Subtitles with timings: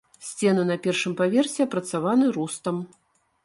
[0.27, 2.85] Сцены на першым паверсе апрацаваны рустам.